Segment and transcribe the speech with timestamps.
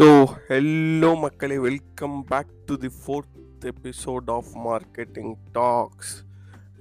[0.00, 0.06] So
[0.48, 6.12] hello மக்களே welcome back to the fourth episode of marketing talks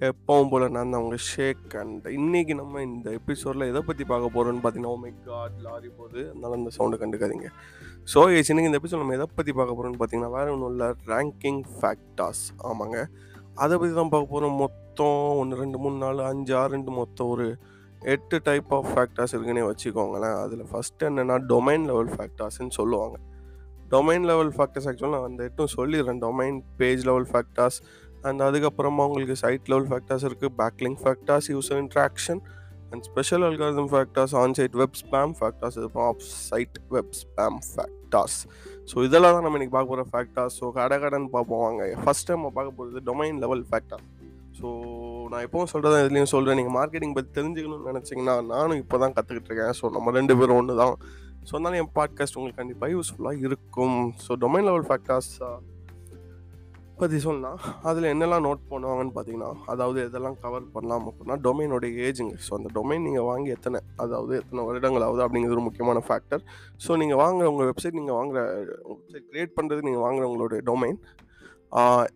[0.09, 4.61] எப்பவும் போல் நான் தான் உங்கள் ஷேக் அண்ட் இன்றைக்கி நம்ம இந்த எபிசோடில் எதை பற்றி பார்க்க போகிறோம்னு
[4.65, 6.21] பார்த்தீங்கன்னா oh ஓ காட் லாரி போகுது.
[6.29, 7.49] அதனால அந்த சவுண்டு கண்டுக்காதீங்க.
[8.13, 10.89] ஸோ ஏஸ் இன்னைக்கு இந்த எபிசோட் நம்ம எதை பற்றி பார்க்க போகிறோம்னு பார்த்தீங்கன்னா வேறு ஒன்றும் இல்லை.
[11.13, 12.99] ரேங்கிங் ஃபேக்டாஸ் ஆமாங்க.
[13.65, 17.47] அதை பற்றி தான் பார்க்க போகிறோம் மொத்தம் ஒன்று ரெண்டு மூணு நாலு அஞ்சு ஆறு ரெண்டு மொத்தம் ஒரு
[18.13, 20.37] எட்டு டைப் ஆஃப் ஃபேக்டர்ஸ் இருக்குன்னே வச்சுக்கோங்களேன்.
[20.43, 23.17] அதில் ஃபஸ்ட்டு என்னென்னா டொமைன் லெவல் ஃபேக்டர்ஸ்ன்னு சொல்லுவாங்க.
[23.93, 26.21] டொமைன் லெவல் ஃபேக்டர்ஸ் ஆக்சுவலாக நான் அந்த எட்டும் சொல்லிடுறேன்.
[26.25, 27.79] Domain page level factors
[28.27, 32.41] and அதுக்கப்புறமா உங்களுக்கு சைட் லெவல் ஃபேக்டர்ஸ் இருக்குது backlink factors user interaction
[32.91, 38.37] and special algorithm factors on site web spam factors இதுக்கப்புறம் off site web spam factors
[38.91, 41.83] so இதெல்லாம் தான் நம்ம இன்றைக்கி பார்க்க போகிற ஃபேக்டர்ஸ் ஸோ கடை கடன் பார்ப்போம் வாங்க.
[42.05, 44.03] ஃபஸ்ட் டைம் நம்ம பார்க்க போகிறது டொமைன் லெவல் ஃபேக்டர்
[44.59, 44.67] ஸோ
[45.31, 49.73] நான் எப்பவும் சொல்கிறத இதுலேயும் சொல்கிறேன் நீங்கள் மார்க்கெட்டிங் பற்றி தெரிஞ்சுக்கணும்னு நினச்சிங்கன்னா நானும் இப்போ தான் கற்றுக்கிட்டு இருக்கேன்.
[49.79, 50.95] ஸோ நம்ம ரெண்டு பேரும் ஒன்று தான்
[51.47, 53.99] ஸோ அதனால என் பாட்காஸ்ட் உங்களுக்கு கண்டிப்பாக யூஸ்ஃபுல்லாக இருக்கும்.
[54.25, 55.33] ஸோ டொமைன் லெவல் ஃபேக்டர்ஸ்
[57.01, 62.51] பற்றி சொன்னால் அதில் என்னெல்லாம் நோட் பண்ணுவாங்கன்னு பார்த்தீங்கன்னா அதாவது எதெல்லாம் கவர் பண்ணலாம் அப்படின்னா டொமைனோட ஏஜுங்க ஸோ
[62.57, 66.43] அந்த டொமைன் நீங்கள் வாங்கி எத்தனை அதாவது எத்தனை வருடங்கள் ஆகுது அப்படிங்கிறது ஒரு முக்கியமான ஃபேக்டர்
[66.85, 68.41] ஸோ நீங்கள் வாங்குற உங்கள் வெப்சைட் நீங்கள் வாங்குற
[68.91, 70.99] வெப்சைட் க்ரியேட் பண்ணுறது நீங்கள் வாங்குற உங்களுடைய டொமைன்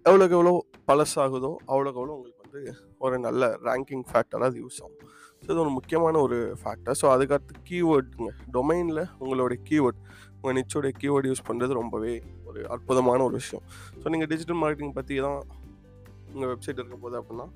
[0.09, 0.53] எவ்வளோக்கு எவ்வளோ
[0.91, 2.73] பழசாகுதோ அவ்வளோக்கு எவ்வளோ உங்களுக்கு வந்து
[3.05, 5.09] ஒரு நல்ல ரேங்கிங் ஃபேக்டராக அது யூஸ் ஆகும்.
[5.43, 9.99] ஸோ இது ஒரு முக்கியமான ஒரு ஃபேக்டர் ஸோ அதுக்கடுத்து கீவேர்டுங்க டொமைனில் உங்களுடைய கீவேர்ட்
[10.37, 12.13] உங்கள் நிச்சோடைய கீவேர்டு யூஸ் பண்ணுறது ரொம்பவே
[12.49, 13.63] ஒரு அற்புதமான ஒரு விஷயம்.
[14.01, 15.39] ஸோ நீங்கள் டிஜிட்டல் மார்க்கெட்டிங் பற்றி தான்
[16.35, 17.47] உங்கள் வெப்சைட் இருக்க போது அப்படின்னா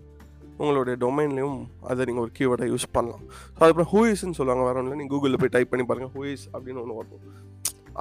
[0.62, 1.59] உங்களுடைய டொமைன்லேயும்
[1.92, 3.26] அதை நீங்கள் ஒரு கீவேர்டை யூஸ் பண்ணலாம்.
[3.56, 6.98] ஸோ அதுக்கப்புறம் ஹூஇஸ்ன்னு சொல்லுவாங்க வேற ஒன்றும் நீங்கள் கூகுளில் போய் டைப் பண்ணி பாருங்கள் ஹூஇஸ் அப்படின்னு ஒன்று
[7.02, 7.26] வரும்.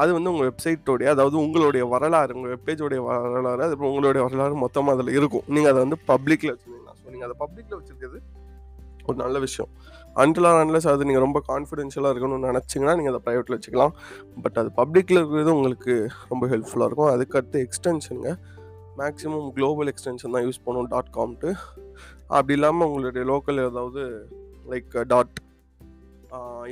[0.03, 5.15] அது வந்து உங்கள் வெப்சைட்டோடைய அதாவது உங்களுடைய வரலாறு உங்கள் வெப்பேஜோடைய வரலாறு அதுக்கப்புறம் உங்களுடைய வரலாறு மொத்தமாக அதில்
[5.19, 5.45] இருக்கும்.
[5.55, 6.55] நீங்கள் அதை வந்து பப்ளிக்கில்
[7.17, 8.21] நீங்கள் அதை பப்ளிக்கில் வச்சுருக்கிறது
[9.11, 9.69] ஒரு நல்ல விஷயம்.
[10.23, 13.93] அன்டில் அன்லஸ் அது நீங்கள் ரொம்ப கான்ஃபிடென்ஷியலாக இருக்கணும்னு நினச்சிங்கன்னா நீங்கள் அதை ப்ரைவேட்டில் வச்சுக்கலாம்.
[14.45, 15.95] பட் அது பப்ளிக்கில் இருக்கிறது உங்களுக்கு
[16.31, 17.11] ரொம்ப ஹெல்ப்ஃபுல்லாக இருக்கும்.
[17.15, 18.33] அதுக்கடுத்து எக்ஸ்டென்ஷனுங்க
[19.01, 20.91] மேக்ஸிமம் குளோபல் எக்ஸ்டென்ஷன் தான் யூஸ் பண்ணுவோம்.
[20.95, 21.13] டாட்.
[21.17, 21.49] காம்ட்டு
[22.37, 24.03] அப்படி இல்லாமல் உங்களுடைய லோக்கல் ஏதாவது
[24.73, 25.37] லைக் டாட்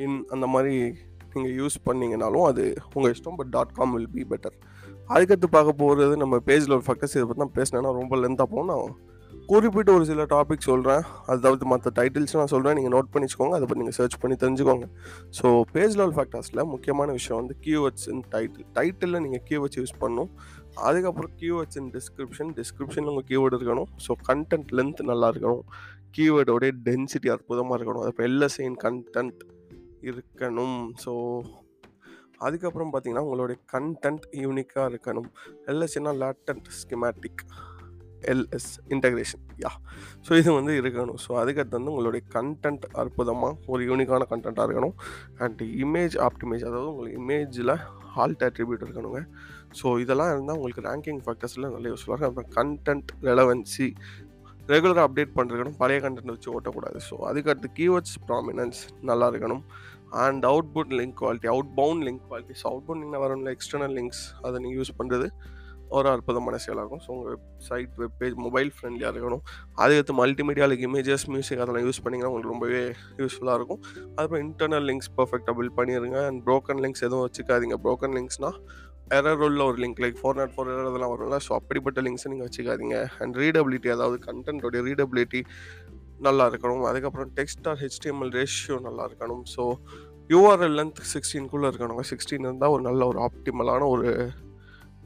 [0.04, 0.74] இன் அந்த மாதிரி
[1.34, 2.64] நீங்கள் யூஸ் பண்ணிங்கனாலும் அது
[2.96, 3.38] உங்கள் இஷ்டம்.
[3.40, 4.56] But dot com will be better
[5.14, 8.94] அதுக்கடுத்து பார்க்க போகிறது நம்ம பேஜில் ஒரு ஃபக்கஸ் இதை பற்றி தான் பேசினேன்னா ரொம்ப லென்த்தாக போகும் நான்
[9.50, 13.54] குறிப்பிட்டு ஒரு சில டாபிக் சொல்கிறேன் அதாவது மற்ற டைட்டில்ஸ் நான் சொல்கிறேன் நீங்கள் நோட் பண்ணிச்சுக்கோங்க.
[13.56, 14.86] அதை பற்றி நீங்கள் சர்ச் பண்ணி தெரிஞ்சுக்கோங்க.
[15.38, 20.30] ஸோ பேஜ் லெவல் ஃபேக்டர்ஸில் முக்கியமான விஷயம் வந்து கீவேர்ட்ஸ் இன் டைட்டில் டைட்டிலில் நீங்கள் கீவேர்ட்ஸ் யூஸ் பண்ணணும்.
[20.88, 23.90] அதுக்கப்புறம் கீவேர்ட்ஸ் இன் டிஸ்கிரிப்ஷன் டிஸ்கிரிப்ஷனில் உங்கள் கீவேர்டு இருக்கணும்.
[24.06, 25.62] ஸோ கண்டென்ட் லென்த் நல்லா இருக்கணும்.
[26.18, 28.06] கீவேர்டோடைய டென்சிட்டி அற்புதமாக இருக்கணும்.
[28.06, 29.44] அது எல்எஸ்ஐன் கண்டென்ட்
[30.10, 30.78] இருக்கணும்.
[31.04, 31.12] ஸோ
[32.46, 35.28] அதுக்கப்புறம் பார்த்தீங்கன்னா உங்களுடைய கண்டென்ட் யூனிக்காக இருக்கணும்.
[35.72, 37.44] எல்எஸ்னா latent schematic
[38.32, 39.70] LS integration yeah
[40.26, 41.18] so இது வந்து இருக்கணும்.
[41.24, 44.94] ஸோ அதுக்கடுத்து வந்து உங்களுடைய கண்டென்ட் அற்புதமாக ஒரு யூனிக்கான கண்டென்ட்டாக இருக்கணும்.
[45.44, 47.74] அண்ட் இமேஜ் ஆப்டிமேஜ் அதாவது உங்களுக்கு இமேஜில்
[48.16, 49.22] ஹால்ட் அட்ரிபியூட் இருக்கணுங்க.
[49.80, 52.34] ஸோ இதெல்லாம் இருந்தால் உங்களுக்கு ரேங்கிங் ஃபேக்டர்ஸில் நல்ல யூஸ்ஃபுல்லாக இருக்கும்.
[52.34, 53.88] அப்புறம் கண்டென்ட் ரெலவன்சி
[54.72, 55.78] ரெகுலராக அப்டேட் பண்ணிருக்கணும்.
[55.80, 56.98] பழைய கண்டென்ட் வச்சு ஓட்டக்கூடாது.
[57.08, 58.80] ஸோ அதுக்கடுத்து கீவேர்ட்ஸ் ப்ராமினன்ஸ்
[59.10, 59.64] நல்லா இருக்கணும்.
[60.24, 61.48] And output link quality
[61.78, 65.26] outbound link quality so outbound வரணும் இல்லை எக்ஸ்டர்னல் லிங்க்ஸ் அதை நீங்கள் யூஸ் பண்ணுறது
[65.96, 67.00] ஒரு அற்புதமான செயலாகும்.
[67.04, 67.36] ஸோ உங்கள்
[67.68, 69.42] சைட் வெப் பேஜ் மொபைல் ஃப்ரெண்ட்லியாக இருக்கணும்.
[69.82, 72.82] அதுக்கடுத்து மல்டிமீடியாவில் இமேஜஸ் மியூசிக் அதெல்லாம் யூஸ் பண்ணிங்கன்னா உங்களுக்கு ரொம்பவே
[73.22, 73.80] யூஸ்ஃபுல்லாக இருக்கும்.
[74.06, 77.78] அதுக்கப்புறம் இன்டர்னல் லிங்க்ஸ் பர்ஃபெக்டாக பில்ட் பண்ணிடுங்க அண்ட் ப்ரோக்கன் லிங்க்ஸ் எதுவும் வச்சுக்காதீங்க.
[77.86, 78.58] ப்ரோக்கன் லிங்க்ஸ்னால்
[79.18, 81.38] எரர் உள்ள ஒரு link like four not four error அதெல்லாம் வரும்ல.
[81.46, 82.98] ஸோ அப்படிப்பட்ட லிங்க்ஸை நீங்கள் வச்சுக்காதீங்க.
[83.22, 85.42] அண்ட் ரீடபிலிட்டி அதாவது கண்டென்ட்டோடைய ரீடபிலிட்டி
[86.26, 86.84] நல்லா இருக்கணும்.
[86.90, 89.44] அதுக்கப்புறம் டெக்ஸ்ட் ஆர் ஹெச்டிஎம்எல் ரேஷியோ நல்லா இருக்கணும்.
[89.54, 89.64] ஸோ
[90.32, 94.08] யூஆர்எல் லென்த் சிக்ஸ்டீன்குள்ளே இருக்கணும் சிக்ஸ்டீன் இருந்தால் ஒரு நல்ல ஒரு ஆப்டிமலான ஒரு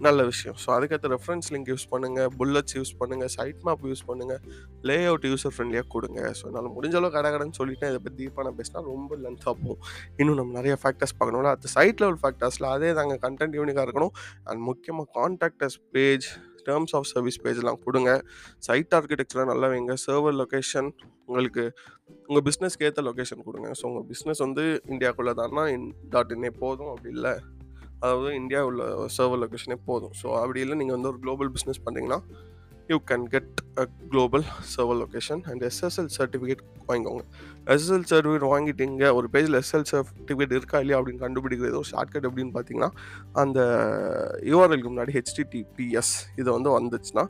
[0.06, 0.56] நல்ல விஷயம்.
[0.62, 4.42] ஸோ அதுக்கடுத்து ரெஃபரன்ஸ் லிங்க் யூஸ் பண்ணுங்கள் புல்லட்ஸ் யூஸ் பண்ணுங்கள் சைட் மேப் யூஸ் பண்ணுங்கள்
[4.88, 6.20] லே அவுட் யூஸர் ஃப்ரெண்ட்லியாக கொடுங்க.
[6.38, 9.80] ஸோ என்னால் முடிஞ்ச அளவு கடை கடைன்னு இதை பற்றி டீப்பாக நான் பேசினா ரொம்ப லென்த்தாக போகும்.
[10.20, 11.54] இன்னும் நம்ம நிறைய ஃபேக்டர்ஸ் பார்க்கணும்ல.
[11.56, 14.14] அது சைட் லெவல் ஃபேக்டர்ஸில் அதே தாங்க கண்டென்ட் யூனிக்காக இருக்கணும்.
[14.48, 16.28] அண்ட் முக்கியமாக contact us page
[16.68, 18.10] terms of service பேஜ்லாம் கொடுங்க.
[18.68, 20.90] சைட் ஆர்கிடெக்சராக நல்லா வைங்க சர்வர் லொக்கேஷன்
[21.28, 21.64] உங்களுக்கு
[22.28, 23.68] உங்கள் பிஸ்னஸ்க்கு ஏற்ற லொக்கேஷன் கொடுங்க.
[23.78, 26.90] ஸோ உங்கள் பிஸ்னஸ் வந்து இந்தியாக்குள்ளே தானா இன் டாட் இன்னே போதும்.
[26.94, 27.34] அப்படி இல்லை.
[28.02, 28.82] அதாவது இந்தியா உள்ள
[29.16, 30.14] சர்வர் லொக்கேஷனே போதும்.
[30.20, 32.20] ஸோ அப்படி இல்லை நீங்கள் வந்து ஒரு குளோபல் பிஸ்னஸ் பண்ணுறீங்கன்னா
[32.92, 37.24] you can get a global server location and SSL certificate வாங்கிக்கோங்க.
[37.72, 42.90] எஸ்எஸ்எல் சர்டிஃபிகேட் வாங்கிட்டீங்க ஒரு பேஜில் எஸ்எல் சர்டிஃபிகேட் இருக்கா இல்லையா அப்படின்னு கண்டுபிடிக்கிறது ஒரு ஷார்ட்கட் எப்படின்னு பார்த்தீங்கன்னா
[43.42, 43.58] அந்த
[44.52, 47.24] யூஆர்எலுக்கு முன்னாடி ஹெச்டிடிபிஎஸ் இதை வந்து வந்துச்சுன்னா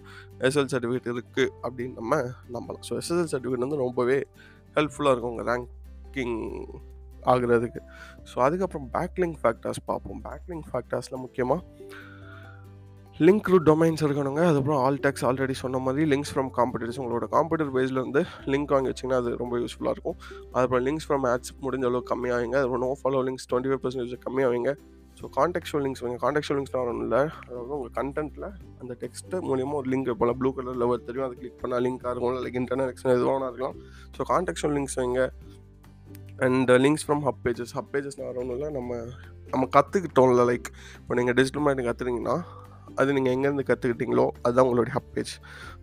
[0.48, 2.20] எஸ்எல் சர்டிஃபிகேட் இருக்குது அப்படின்னு நம்ம
[2.56, 2.84] நம்பலாம்.
[2.88, 4.18] ஸோ எஸ்எஸ்எல் சர்டிஃபிகேட் வந்து ரொம்பவே
[4.78, 6.38] ஹெல்ப்ஃபுல்லாக இருக்கும் உங்கள் ரேங்கிங்
[7.32, 7.80] ஆகுறதுக்கு.
[8.30, 10.20] ஸோ அதுக்கப்புறம் பேக்லிங் ஃபேக்டர்ஸ் பார்ப்போம்.
[10.28, 11.62] பேக்லிங் ஃபேக்டர்ஸில் முக்கியமாக
[13.26, 14.42] லிங்க் ரூட் டொமைன்ஸ் இருக்கணுங்க.
[14.48, 18.20] அதுக்கப்புறம் ஆல் டேக்ஸ் ஆல்ரெடி சொன்ன மாதிரி லிங்க்ஸ் ஃப்ரம் காம்படிட்டர்ஸ் உங்களோட காம்படிட்டர் பேஸில் வந்து
[18.52, 20.16] லிங்க் வாங்கி வச்சிங்கன்னா அது ரொம்ப யூஸ்ஃபுல்லாக இருக்கும்.
[20.52, 24.72] அதுக்கப்புறம் லிங்க்ஸ் ஃப்ரம் ஆட்ஸ் முடிஞ்ச அளவுக்கு கம்மியாகுங்க அதுக்கப்புறம் no follow links twenty five percentage கம்மியாகுங்க
[25.18, 26.18] so contextual links வைங்க.
[26.24, 28.46] கான்டெக்சுவல் லிங்க்ஸ் வரணும் இல்லை அதாவது உங்கள் கண்டென்ட்டில்
[28.82, 31.26] அந்த டெக்ஸ்ட்டு மூலியமாக ஒரு லிங்க் போல் ப்ளூ கலரில் ஒரு தெரியும்.
[31.28, 33.76] அது கிளிக் பண்ணால் லிங்காக இருக்கும் லைக் இன்டர்னல் எக்ஸ்டன் எதுவாக இருக்கலாம்.
[34.16, 35.24] ஸோ கான்டெக்சுவல் லிங்க்ஸ் வைங்க.
[36.46, 38.70] And links from hub pages hub pages வரணும் இல்லை.
[38.78, 39.00] நம்ம
[39.52, 40.66] நம்ம கற்றுக்கிட்டோம்ல லைக்
[41.00, 42.36] இப்போ நீங்கள் டிஜிட்டல் மார்க்கெட்டிங் கற்றுறீங்கன்னா
[43.00, 45.32] அது நீங்கள் எங்கேருந்து கற்றுக்கிட்டீங்களோ அதுதான் உங்களுடைய ஹப் பேஜ்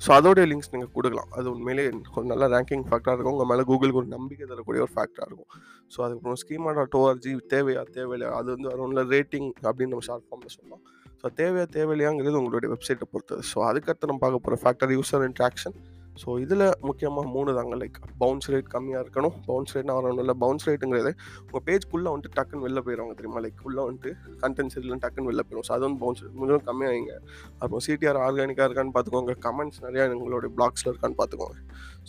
[0.04, 1.30] ஸோ அதோடைய லிங்க்ஸ் நீங்கள் கொடுக்கலாம்.
[1.38, 1.84] அது உண்மையிலே
[2.16, 3.36] ஒரு நல்ல ரேங்கிங் ஃபேக்டராக இருக்கும்.
[3.36, 5.50] உங்கள் மேலே கூகுளுக்கு ஒரு நம்பிக்கை தரக்கூடிய ஒரு ஃபேக்டராக இருக்கும்.
[5.94, 8.31] ஸோ அதுக்கப்புறம் ஸ்கீமா டாட் ஓஆர்ஜி தேவையா தேவையில்லையா?
[8.40, 10.84] அது வந்து வரும்ல ரேட்டிங் அப்படின்னு நம்ம ஷார்ட் ஃபார்மில் சொல்லலாம்
[11.22, 13.44] ஸோ தேவையா தேவையில்லையாங்கிறது உங்களுடைய வெப்சைட்டை பொறுத்தது.
[13.51, 15.78] ஸோ அதுக்கடுத்து நம்ம பார்க்க போகிற ஃபேக்டர் யூசர் இன்ட்ராக்ஷன்
[16.22, 17.76] ஸோ இதில் முக்கியமாக மூணு தாங்க.
[17.82, 19.36] லைக் பவுன்ஸ் ரேட் கம்மியாக இருக்கணும்.
[19.48, 20.36] பவுன்ஸ் ரேட்னா வரணும் இல்லை.
[20.44, 21.12] பவுன்ஸ் ரேட்டுங்கிறது
[21.46, 23.42] உங்கள் பேஜ்க்குள்ளே வந்துட்டு டக்குன்னு வெளில போயிடுவாங்க தெரியுமா?
[23.46, 24.12] லைக் உள்ளே வந்துட்டு
[24.44, 27.16] கண்டென்ட்ஸ் இதில் டக்குன்னு வெளில போயிடும் ஸோ அது வந்து பவுன்ஸ் ரேட் கொஞ்சம் கம்மியாகிங்க
[27.62, 31.58] அப்புறம் சிடிஆர் ஆர்கானிக்காக இருக்கான்னு பார்த்துக்கோங்க கமெண்ட்ஸ் நிறையா உங்களுடைய பிளாக்ஸில் இருக்கான்னு பார்த்துக்கோங்க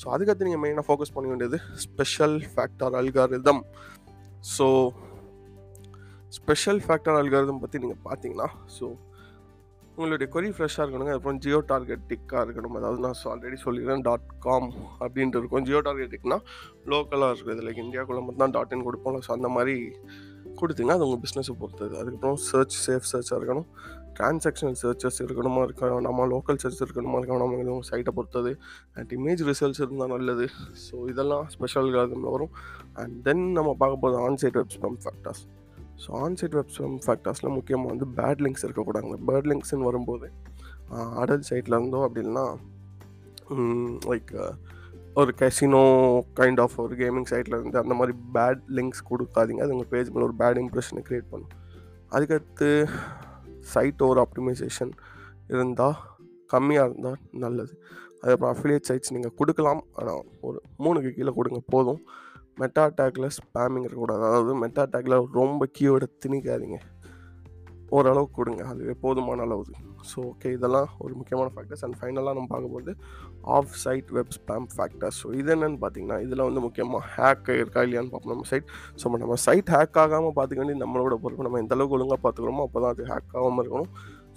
[0.03, 3.63] ஸோ அதுக்கடுத்து நீங்கள் மெயினாக ஃபோக்கஸ் பண்ண வேண்டியது special factor algorithm
[4.55, 4.69] so
[6.39, 8.49] special factor algorithm பற்றி நீங்கள் பார்த்தீங்கன்னா
[8.79, 8.87] ஸோ
[9.97, 11.13] உங்களுடைய கொரி ஃப்ரெஷ்ஷாக இருக்கணுங்க.
[11.19, 12.75] அப்புறம் ஜியோ டார்கெட் டிக்காக இருக்கணும்.
[12.79, 14.69] அதாவது நான் ஆல்ரெடி சொல்லிடுறேன் டாட் காம்
[15.05, 15.65] அப்படின்ட்டு இருக்கும்.
[15.69, 16.39] ஜியோ டார்கெட் டிக்னா
[16.93, 19.77] லோக்கலாக இருக்குது லைக் இந்தியாக்குள்ளே மட்டும் தான் டாட் இன் கொடுப்போம் ஸோ அந்த மாதிரி
[20.61, 20.93] கொடுத்தீங்க.
[20.97, 21.95] அது உங்கள் பிஸ்னஸை பொறுத்தது.
[22.01, 23.69] அதுக்கப்புறம் சர்ச் சேஃப் சர்ச்சாக இருக்கணும்.
[24.19, 25.63] டிரான்சாக்ஷனல் சர்ச்சஸ் இருக்கணுமா?
[25.67, 27.17] இருக்கணும் நம்ம லோக்கல் சர்ச் இருக்கணுமா?
[27.21, 28.53] இருக்கணும் நம்ம இது சைட்டை பொறுத்தது.
[28.99, 30.47] அண்ட் இமேஜ் ரிசல்ட்ஸ் இருந்தால் நல்லது.
[30.85, 31.91] ஸோ இதெல்லாம் ஸ்பெஷல்
[32.35, 32.53] வரும்.
[33.03, 35.45] அண்ட் தென் நம்ம பார்க்க போகிறது onsite web spam factors
[36.05, 40.29] so onsite web spam ஃபேக்டர்ஸில் முக்கியமாக வந்து பேட் லிங்க்ஸ் இருக்கக்கூடாது பேட் லிங்க்ஸ்னு வரும்போது
[41.23, 42.47] அடல் சைட்டில் இருந்தோ அப்படின்னா
[44.11, 44.33] லைக்
[45.21, 45.83] ஒரு கெசினோ
[46.39, 49.63] கைண்ட் ஆஃப் ஒரு கேமிங் சைட்டில் இருந்து அந்த மாதிரி பேட் லிங்க்ஸ் கொடுக்காதீங்க.
[49.65, 51.55] அது உங்கள் பேஜ் மேலே ஒரு பேட் இம்ப்ரெஷனை க்ரியேட் பண்ணும்.
[52.15, 52.69] அதுக்கடுத்து
[53.73, 54.93] சைட் ஓவர் ஆப்டிமைசேஷன்
[55.55, 55.97] இருந்தால்
[56.55, 57.75] கம்மியாக இருந்தால் நல்லது.
[58.21, 59.83] அதுக்கப்புறம் அஃபிலியேட் சைட்ஸ் நீங்கள் கொடுக்கலாம்.
[60.01, 62.01] ஆனால் ஒரு மூணுக்கு கீழே கொடுங்க போதும்.
[62.61, 64.23] மெட்டா டேக்கில் ஸ்பேமிங் இருக்கக்கூடாது.
[64.29, 66.79] அதாவது மெட்டா டேக்கில் ரொம்ப கீவேர்டை திணிக்காதீங்க.
[67.97, 68.63] ஓரளவுக்கு கொடுங்க.
[68.71, 69.65] அதுவே போதுமான அளவு
[70.11, 72.93] ஸோ ஓகே இதெல்லாம் ஒரு முக்கியமான ஃபேக்டர்ஸ் அண்ட் ஃபைனலாக நம்ம பார்க்கும்போது
[73.57, 78.13] off site web spam factors so இது என்னென்னு பார்த்தீங்கன்னா இதில் வந்து முக்கியமாக ஹேக் இருக்கா இல்லையான்னு
[78.13, 78.69] பார்ப்போம் நம்ம சைட்
[79.03, 81.47] ஸோ நம்ம சைட் ஹேக் ஆகாமல் பார்த்துக்க நம்மளோட பொறுப்பு.
[81.49, 83.91] நம்ம எந்த அளவுக்கு ஒழுங்காக பார்த்துக்கிறோமோ அப்போ தான் அது ஹேக் ஆகாமல் இருக்கணும்.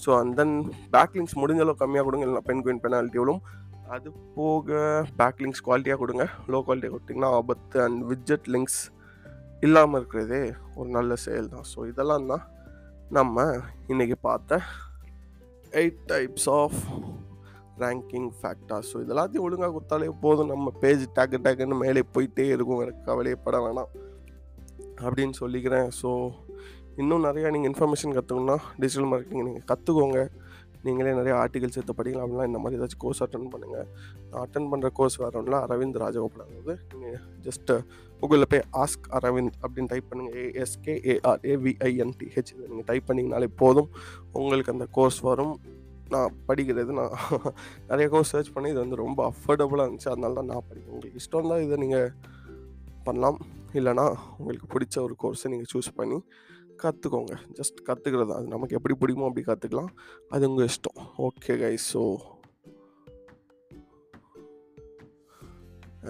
[0.04, 0.56] ஸோ அண்ட் தென்
[0.95, 2.25] பேக்லிங்ஸ் முடிஞ்ச அளவு கம்மியாக கொடுங்க.
[2.27, 3.36] இல்லைனா பென் குயின் பெனால்ட்டி எவ்வளோ
[3.95, 4.77] அது போக
[5.19, 6.25] பேக் லிங்க்ஸ் குவாலிட்டியாக கொடுங்க.
[6.51, 8.81] லோ குவாலிட்டியாக கொடுத்தீங்கன்னா ஆபத்து அண்ட் விட்ஜெட் லிங்க்ஸ்
[9.65, 10.41] இல்லாமல் இருக்கிறதே
[10.80, 11.65] ஒரு நல்ல செயல் தான்.
[11.71, 12.44] ஸோ இதெல்லாம் தான்
[13.18, 13.45] நம்ம
[13.94, 14.59] இன்றைக்கி பார்த்த
[15.81, 16.77] eight types of
[17.83, 20.51] ranking factors so இதெல்லாத்தையும் ஒழுங்காக கொடுத்தாலே போதும்.
[20.53, 22.83] நம்ம பேஜ் டேக்கு டேக்குன்னு மேலே போயிட்டே இருக்கும்.
[22.86, 23.91] எனக்கு கவலையப்பட வேணாம்
[25.06, 25.89] அப்படின்னு சொல்லிக்கிறேன்.
[26.01, 26.12] ஸோ
[27.01, 30.21] இன்னும் நிறையா நீங்கள் இன்ஃபர்மேஷன் கற்றுக்கணுன்னா டிஜிட்டல் மார்க்கெட்டிங் நீங்கள் கற்றுக்கோங்க
[30.83, 33.87] நீங்களே நிறைய ஆர்டிகல்ஸ் எடுத்து படிக்கலாம் அப்படின்னா இந்த மாதிரி ஏதாச்சும் கோர்ஸ் அட்டன் பண்ணுங்கள்
[34.29, 37.75] நான் அட்டன் பண்ணுற கோர்ஸ் வரோம்னா அரவிந்த் ராஜகோபால் அதாவது நீங்கள் ஜஸ்ட்டு
[38.21, 43.89] கூகுளில் போய் ஆஸ்க் அரவிந்த் அப்படின்னு டைப் பண்ணுங்கள் ஏஎஸ்கே ஏஆர் ஏவிஐஎன்டிஹெச் இதை நீங்கள் டைப் பண்ணிங்கனாலே போதும்.
[44.31, 45.53] உங்களுக்கு அந்த கோர்ஸ் வரும்.
[46.09, 47.15] நான் படிக்கிறது நான்
[47.87, 50.09] நிறைய கோர்ஸ் சர்ச் பண்ணி இது வந்து ரொம்ப அஃபோர்டபுளாக இருந்துச்சு.
[50.09, 50.93] அதனால தான் நான் படிக்கிறேன்.
[50.93, 52.13] உங்களுக்கு இஷ்டம் தான் இதை நீங்கள்
[53.03, 53.39] பண்ணலாம்.
[53.73, 54.05] இல்லைனா
[54.37, 56.17] உங்களுக்கு பிடிச்ச ஒரு கோர்ஸை நீங்கள் சூஸ் பண்ணி
[56.83, 59.91] கற்றுக்கோங்க ஜஸ்ட் கற்றுக்கிறது அது நமக்கு எப்படி பிடிக்குமோ அப்படி கற்றுக்கலாம்
[60.33, 60.99] அது உங்கள் இஷ்டம்.
[61.27, 62.03] ஓகே கைஸ் ஸோ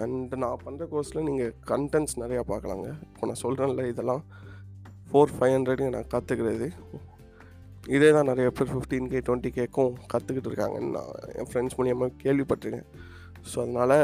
[0.02, 2.88] அண்ட் நான் பண்ணுற கோர்ஸில் நீங்கள் கண்டென்ட்ஸ் நிறையா பார்க்கலாங்க.
[3.06, 4.22] இப்போ நான் சொல்கிறேன்ல இதெல்லாம்
[5.08, 6.68] ஃபோர் ஃபைவ் ஹண்ட்ரட் நான் கற்றுக்கிறது
[7.96, 12.88] இதே தான் நிறைய பேர் ஃபிஃப்டீன் கே டுவெண்ட்டி கேக்கும் கற்றுக்கிட்டு இருக்காங்கன்னு நான் என் ஃப்ரெண்ட்ஸ் மூலியமாக கேள்விப்பட்டிருக்கேன்.
[13.50, 13.96] ஸோ அதனால்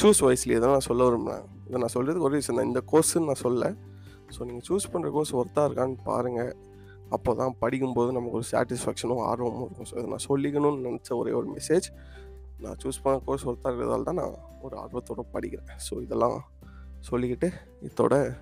[0.00, 2.68] சூஸ் வைஸ்லேயே தான் நான் சொல்ல விரும்புகிறேன் இதை நான் சொல்கிறதுக்கு ஒரு ரீசன் தான்.
[2.72, 3.70] இந்த கோர்ஸுன்னு நான் சொல்ல
[4.34, 6.52] ஸோ நீங்கள் சூஸ் பண்ணுற கோர்ஸ் ஒர்த்தாக இருக்கான்னு பாருங்கள்
[7.10, 9.88] அப்போ தான் படிக்கும்போது நமக்கு ஒரு சாட்டிஸ்ஃபேக்ஷனும் ஆர்வமும் இருக்கும்.
[9.90, 11.86] ஸோ இதை நான் சொல்லிக்கணும்னு நினச்ச ஒரே ஒரு மெசேஜ்
[12.58, 15.70] நான் சூஸ் பண்ண கோர்ஸ் ஒர்த்தாக இருக்கிறதால தான் நான் ஒரு ஆர்வத்தோடு படிக்கிறேன்.
[15.88, 16.36] ஸோ இதெல்லாம்
[17.10, 17.50] சொல்லிக்கிட்டு
[17.82, 18.36] இதோட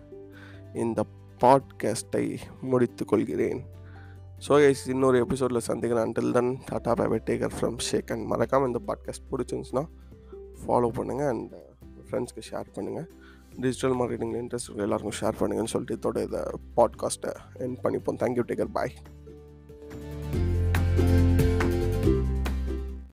[0.75, 1.00] இந்த
[1.43, 3.61] பாட்காஸ்ட்டை முடித்து கொள்கிறேன்.
[4.47, 8.81] ஸோ கைஸ் இன்னொரு எபிசோடில் சந்திக்கிறேன் until then tata bye take care from shake and மறக்காமல் இந்த
[8.88, 9.85] பாட்காஸ்ட் பிடிச்சிருந்துச்சுன்னா
[10.62, 11.55] ஃபாலோ பண்ணுங்கள் அண்ட்
[12.07, 13.09] ஃப்ரெண்ட்ஸ்க்கு ஷேர் பண்ணுங்கள்
[13.57, 16.41] டிஜிட்டல் மார்க்கெட்டிங்கில் இன்ட்ரெஸ்ட் எல்லாருக்கும் ஷேர் பண்ணுங்கன்னு சொல்லிட்டு இதோட இதை
[16.77, 18.21] பாட்காஸ்ட்டை என் பண்ணிப்போம்.
[18.21, 18.93] தேங்க்யூ டேக்கர் பாய்